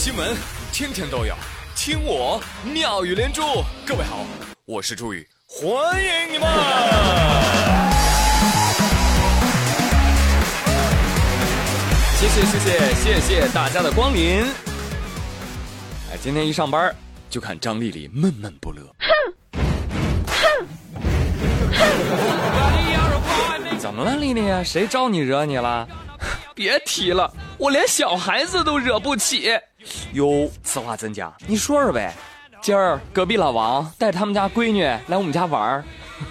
[0.00, 0.34] 新闻
[0.72, 1.34] 天天都有，
[1.76, 3.42] 听我妙语连珠。
[3.84, 4.24] 各位好，
[4.64, 6.48] 我是朱宇，欢迎你们！
[12.16, 14.42] 谢谢谢谢谢谢大家的光临。
[16.10, 16.96] 哎，今天一上班
[17.28, 18.80] 就看张丽丽闷闷不乐。
[19.00, 19.10] 哼
[20.32, 20.66] 哼
[23.78, 24.64] 怎么了，丽丽？
[24.64, 25.86] 谁招你惹你了？
[26.60, 29.58] 别提了，我连小孩子都惹不起。
[30.12, 31.32] 哟，此话怎讲？
[31.46, 32.12] 你说说呗。
[32.60, 35.84] 今儿隔壁老王带他们家闺女来我们家玩儿，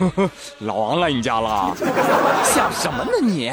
[0.61, 1.75] 老王来你家了？
[2.43, 3.51] 想什么呢你？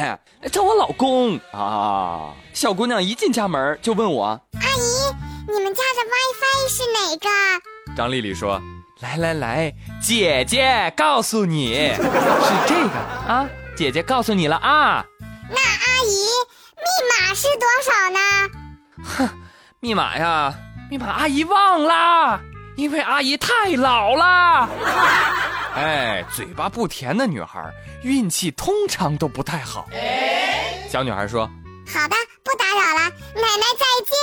[0.52, 2.34] 叫我老公啊！
[2.52, 4.26] 小姑娘一进家门就问我
[4.60, 5.14] ：“阿姨，
[5.50, 7.28] 你们家的 WiFi 是哪个？”
[7.96, 8.60] 张丽丽说
[9.00, 9.72] ：“来来来，
[10.02, 12.90] 姐姐告诉你， 是这个
[13.26, 13.48] 啊！
[13.74, 15.02] 姐姐告诉你了啊。
[16.86, 18.18] 密码是多少呢？”
[19.04, 19.28] 哼，
[19.80, 20.54] 密码呀，
[20.90, 22.40] 密码阿姨忘啦。
[22.76, 24.68] 因为阿姨太老啦，
[25.74, 29.88] 哎，嘴巴不甜的女孩运气通常都不太好。
[30.90, 31.50] 小女孩说
[31.88, 32.14] ：“好的，
[32.44, 33.00] 不打扰了，
[33.34, 34.14] 奶奶再见。”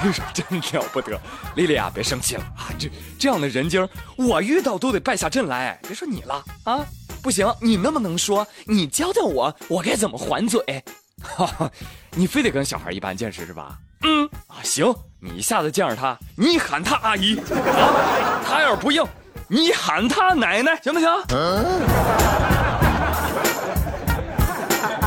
[0.00, 0.42] 哎呦，真
[0.80, 1.20] 了不得，
[1.54, 5.78] 丽丽啊，别生气了啊，这这样的人精我遇到都得败下阵来。
[5.82, 6.80] 别说你了啊，
[7.22, 10.82] 不行，你那么能说，你教教我，我该怎么还嘴？
[11.22, 11.70] 哈哈，
[12.12, 13.78] 你非得跟小孩一般见识是吧？
[14.02, 19.04] 嗯啊，行，你一下子见着他，你喊他阿姨啊， 他要是不应，
[19.48, 21.08] 你喊他奶奶，行不行？
[21.28, 21.82] 嗯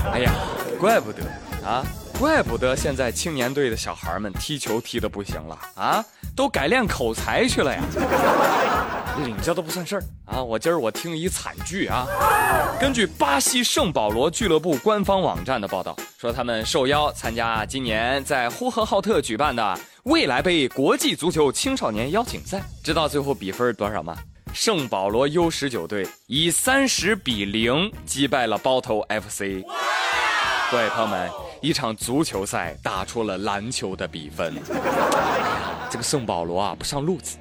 [0.14, 0.32] 哎呀，
[0.80, 1.24] 怪不得
[1.66, 1.84] 啊，
[2.20, 6.06] 怪不得现在青年队的小孩们踢球踢的不行了啊，
[6.36, 7.82] 都改练口才去了呀。
[9.18, 10.42] 你这都不算事儿啊！
[10.42, 12.08] 我今儿我听一惨剧啊。
[12.80, 22.62] 根据巴西圣保罗俱乐部官方网站的报道，说他们受邀参加今年在呼和浩特举办的未来杯国际足球青少年邀请赛。
[22.84, 24.18] 知道最后比分多少吗？
[24.52, 29.64] 圣保罗 U 十九队以三十比零击败了包头 FC。
[30.72, 31.30] 各位朋友们，
[31.62, 34.54] 一场足球赛打出了篮球的比分。
[35.90, 37.38] 这个圣保罗啊，不上路子。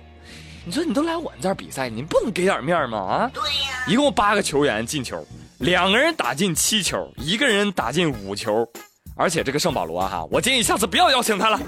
[0.64, 2.98] 你说你都来我们这儿比赛，你不能给点面吗？
[2.98, 3.84] 啊，对呀。
[3.88, 5.26] 一共八个球员进球，
[5.58, 8.64] 两个人打进七球，一个人打进五球，
[9.16, 11.60] 而且这个圣保罗哈，我建议下次不要邀请他了。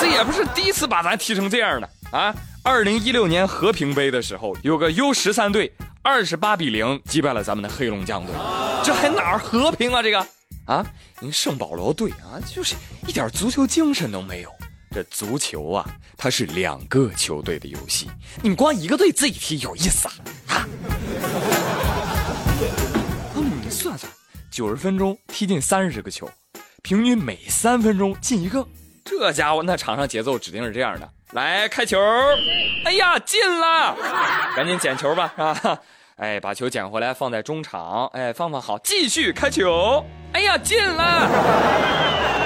[0.00, 2.34] 这也不是第一次把咱踢成这样的啊！
[2.62, 5.70] 二零一六年和平杯的时候，有个 U 十三队
[6.02, 8.34] 二十八比零击败了咱们的黑龙江队，
[8.82, 10.02] 这还哪儿和平啊？
[10.02, 10.26] 这个
[10.64, 10.86] 啊，
[11.20, 12.74] 您圣保罗队啊，就是
[13.06, 14.50] 一点足球精神都没有。
[14.94, 15.84] 这足球啊，
[16.16, 18.08] 它是两个球队的游戏，
[18.40, 20.14] 你们光一个队自己踢有意思啊？
[20.54, 20.68] 啊！
[23.34, 24.12] 你算算，
[24.52, 26.30] 九十分钟踢进三十个球，
[26.84, 28.64] 平均每三分钟进一个，
[29.04, 31.10] 这家伙那场上节奏指定是这样的。
[31.32, 31.98] 来开球，
[32.84, 33.96] 哎呀进了，
[34.54, 35.78] 赶紧捡球吧，是吧？
[36.18, 42.43] 哎，把球捡回来放在中场，哎放放好，继续开球，哎呀进了。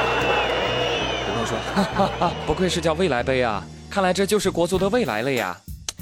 [1.48, 3.64] 说， 不愧是叫未来杯啊！
[3.88, 5.56] 看来这就是国足的未来了呀！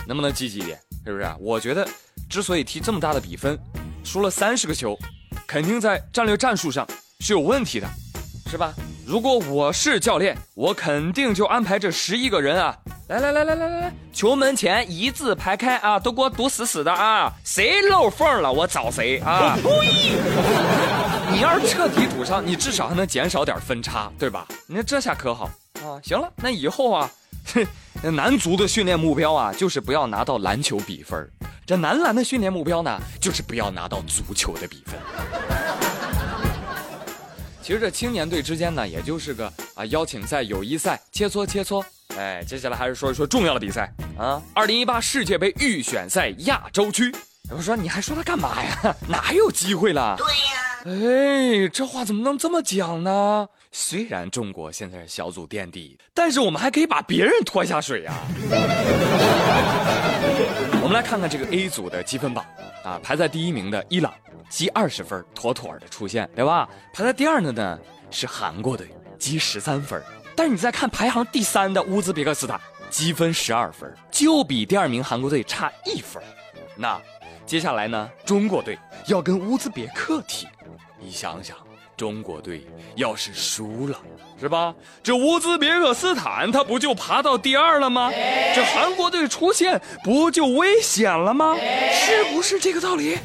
[0.07, 0.77] 能不能积极一点？
[1.05, 1.23] 是不是？
[1.25, 1.87] 啊我觉得，
[2.29, 3.57] 之所以踢这么大的比分，
[4.03, 4.99] 输了三十个球，
[5.47, 6.84] 肯定在战略战术上
[7.21, 7.87] 是有问题的，
[8.51, 8.75] 是吧？
[9.07, 12.77] 如果我是教练，我肯定就安排这十一个人啊，
[13.07, 17.33] 来来来来来来来，球门前一字排开啊，都给我堵死死的啊！
[17.45, 19.57] 谁漏缝了，我找谁啊！
[21.61, 24.47] 彻底堵上，你至少还能减少点分差，对吧？
[24.67, 25.50] 你看这下可好
[25.83, 26.00] 啊！
[26.03, 27.11] 行了，那以后啊，
[28.03, 31.19] 男足的训练目标啊，就是不要拿到篮球比分；
[31.65, 34.99] 这男篮的训练目标呢，就是不要拿到足球的比分。
[37.62, 41.84] 其实这青年队之间呢，也就是个啊邀请赛、友谊赛，切磋切磋。
[42.16, 44.41] 哎，接下来还是说一说重要的比赛啊！
[44.55, 47.15] 二零一八世界杯预选赛亚洲区。
[47.50, 48.97] 我说你还说他干嘛呀？
[49.09, 50.16] 哪有机会了？
[50.16, 50.66] 对呀。
[50.86, 53.48] 哎，这话怎么能这么讲呢？
[53.72, 58.15] 虽然中国现在是小组垫底，但是我们还可以把别人拖下水呀。
[60.80, 62.47] 我们来看看这个 A 组的积分榜
[62.84, 64.15] 啊，排在第一名的伊朗。
[64.48, 66.68] 积二十分，妥妥的出现，对吧？
[66.92, 67.77] 排在第二的呢
[68.12, 70.00] 是韩国队，积十三分。
[70.36, 76.22] 但是你再看排行第三的乌兹别克斯坦，积分十二分，就比第二名韩国队差一分。
[76.77, 76.97] 那
[77.44, 78.78] 接下来呢，中国队
[79.09, 80.47] 要跟乌兹别克踢，
[81.06, 81.56] 你想想，
[81.97, 82.66] 中国队
[82.97, 83.97] 要是输了，
[84.41, 84.74] 是吧？
[85.04, 88.10] 这乌兹别克斯坦他不就爬到第二了吗？
[88.53, 91.56] 这韩国队出现不就危险了吗？
[91.92, 93.16] 是不是这个道理？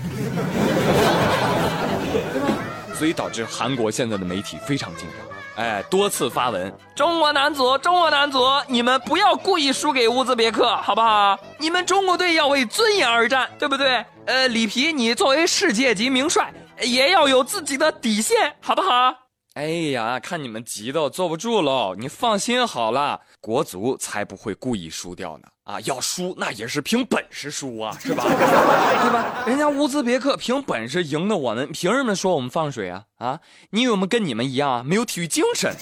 [2.94, 5.66] 所以导致韩国现在的媒体非常紧张。
[5.66, 11.36] 哎，多次发文，中国男足，中国男足，你们不要故意输给乌兹别克，好不好？
[11.58, 14.06] 你们中国队要为尊严而战，对不对？
[14.28, 19.16] 呃，里皮，你作为世界级名帅，也要有自己的底线，好不好？
[19.54, 21.94] 哎呀，看你们急的坐不住喽！
[21.98, 25.44] 你放心好了，国足才不会故意输掉呢。
[25.66, 28.24] 啊，要输那也是凭本事输啊，是吧？
[28.30, 29.44] 对吧？
[29.46, 33.04] 人家乌兹别克凭本事赢的我们，凭什么说我们放水啊？
[33.18, 33.40] 啊，
[33.72, 35.76] 你以为我们跟你们一样啊，没有体育精神？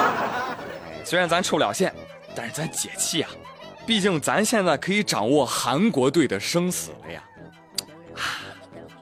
[1.04, 1.92] 虽然咱抽不了线，
[2.36, 3.30] 但是咱解气啊！
[3.84, 7.22] 毕竟咱现在可以掌握韩国队的生死了呀！
[8.14, 8.22] 啊，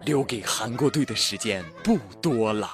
[0.04, 2.70] 留给韩国队的时间不多了。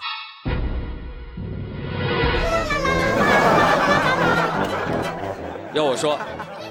[5.72, 6.18] 要我说，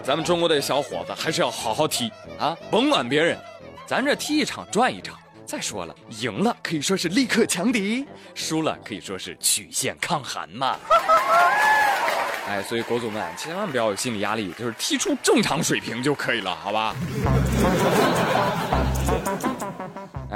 [0.04, 2.10] 咱们中国队小伙子还是要好好踢
[2.40, 3.38] 啊，甭管别人，
[3.86, 5.18] 咱这踢一场赚一场。
[5.46, 10.78] 再说了，赢了可以说是立刻强敌，输了可以说是曲线抗寒嘛。
[12.48, 16.96] 哎，所以国足们千万不要有心理压力，就是踢出正常水平就可以了，好吧？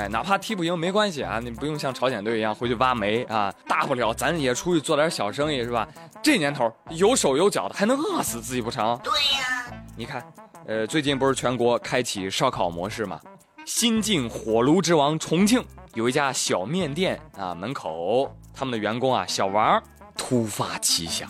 [0.08, 5.86] 哎，哪怕踢不赢没关系啊，你不用像朝鲜队一样回去挖煤啊，大不了咱也出去做点小生意是吧？
[6.24, 8.98] 这年头有手有脚的还能饿死自己不成？
[9.04, 10.26] 对呀，你看，
[10.66, 13.20] 呃，最近不是全国开启烧烤模式吗？
[13.66, 15.62] 新晋火炉之王重庆
[15.94, 19.84] 有一家小面店啊，门口他们的员工啊小王
[20.16, 21.28] 突发奇想，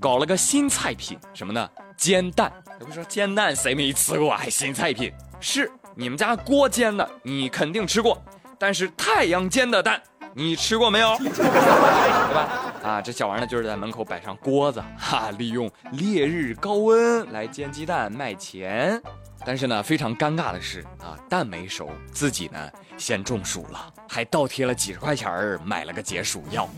[0.00, 1.68] 搞了个新菜品，什么呢？
[1.94, 2.50] 煎蛋。
[2.80, 4.34] 不说煎蛋谁没吃过？
[4.34, 5.12] 还新菜品
[5.44, 5.70] 是。
[5.94, 8.20] 你们家锅煎的，你肯定吃过，
[8.58, 10.02] 但是太阳煎的蛋，
[10.34, 11.16] 你吃过没有？
[11.22, 12.48] 对吧？
[12.82, 19.00] 啊，这小玩意呢，就是在门口摆上锅子，哈，利用烈日高温来煎鸡蛋卖钱。
[19.46, 22.58] 但是呢，非常尴尬的是啊，蛋没熟，自己呢
[22.96, 26.68] 先中暑了，还倒贴了几十块钱儿买了个解暑药。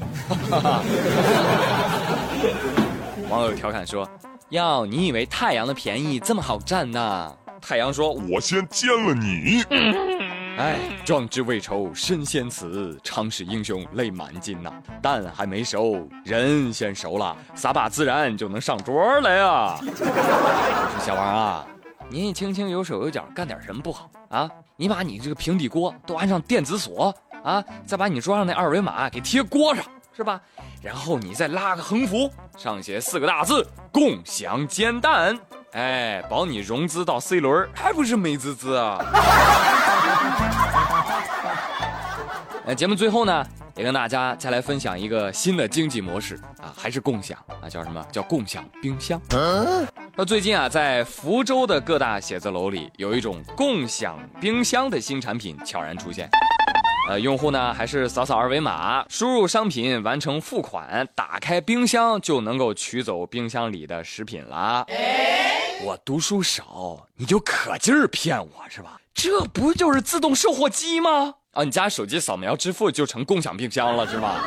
[3.30, 4.06] 网友调侃说
[4.50, 7.34] ：“哟，你以为太阳的便宜这么好占呢？”
[7.68, 9.64] 太阳说：“我先煎了你。”
[10.56, 14.72] 哎，壮志未酬身先死，常使英雄泪满襟呐。
[15.02, 19.80] 蛋还没熟，人先熟了，撒把孜然就能上桌了呀。
[19.80, 21.66] 我说小王啊，
[22.08, 24.48] 年纪轻轻有手有脚，干点什么不好啊？
[24.76, 29.84] 你把你这个平底锅都安上电子锁啊，再把你桌上那二维码给贴锅上，
[30.16, 30.40] 是吧？
[30.80, 35.36] 然后你再拉个横幅，上写四个大字：共享煎蛋。
[35.76, 38.96] 哎，保你融资到 C 轮，还不是美滋滋啊！
[42.66, 49.20] 哎，节目最后呢，也跟大家再来分享一个新的经济模式啊，还是共享啊，叫什么叫共享冰箱？
[50.16, 56.26] 那最近啊，在福州的各大写字楼里，有一种共享冰箱的新产品悄然出现。
[57.10, 64.86] 呃，用户呢还是扫扫二维码，输入商品，完成付款，打开冰箱就能够取走冰箱里的食品了。
[65.84, 68.98] 我读书少，你就可劲儿骗我是吧？
[69.14, 71.34] 这不就是自动售货机吗？
[71.52, 74.44] 啊，你家手机扫描支付就成共享冰箱了是吧？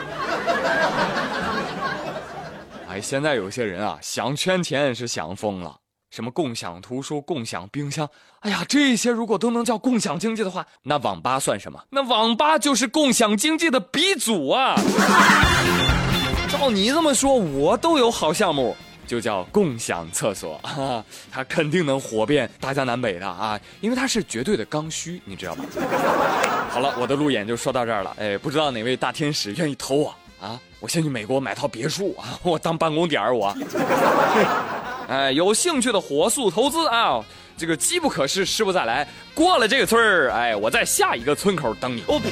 [2.89, 5.75] 哎，现在有些人啊，想圈钱是想疯了。
[6.09, 8.09] 什么共享图书、共享冰箱？
[8.39, 11.79] 哎呀，这些如果都能叫共享经济的话，那网吧算什么？
[11.91, 14.75] 那网吧就是共享经济的鼻祖啊！
[16.49, 18.75] 照你这么说，我都有好项目。
[19.09, 20.61] 就叫共享厕所，
[21.31, 25.65] 它肯定能火遍大江南北的啊，因为它是绝对的刚需，你知道吗？
[26.69, 30.59] 好了，我的路演就说到这儿了，哎，不知道哪位大天使愿意投我啊？
[30.79, 33.51] 我先去美国买套别墅啊，我当办公点儿我。
[35.09, 37.19] 哎，有兴趣的火速投资啊！
[37.57, 39.07] 这个机不可失，失不再来。
[39.33, 42.03] 过了这个村儿，哎，我在下一个村口等你。
[42.05, 42.29] 我呸！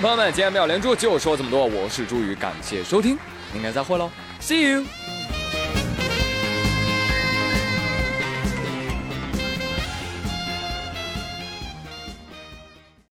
[0.00, 1.66] 朋友们，今天妙连珠就说这么多。
[1.66, 3.18] 我是朱宇，感谢收听，
[3.52, 4.84] 明天再会喽，See you。